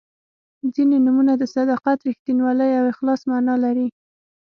[0.73, 3.87] •ځینې نومونه د صداقت، رښتینولۍ او اخلاص معنا لري.